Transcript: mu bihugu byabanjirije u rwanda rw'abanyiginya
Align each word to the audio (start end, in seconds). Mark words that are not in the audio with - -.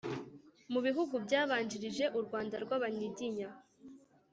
mu 0.71 0.79
bihugu 0.85 1.13
byabanjirije 1.25 2.05
u 2.17 2.19
rwanda 2.25 2.55
rw'abanyiginya 2.63 3.49